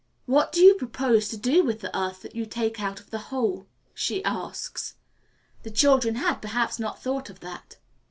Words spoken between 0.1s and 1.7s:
"What do you propose to do